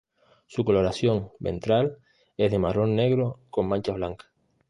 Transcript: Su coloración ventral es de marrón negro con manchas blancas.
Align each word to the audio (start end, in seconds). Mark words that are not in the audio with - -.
Su 0.47 0.65
coloración 0.65 1.29
ventral 1.37 1.99
es 2.35 2.51
de 2.51 2.57
marrón 2.57 2.95
negro 2.95 3.39
con 3.51 3.67
manchas 3.67 3.93
blancas. 3.97 4.29